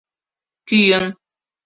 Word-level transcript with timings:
Кӱын. 0.67 1.05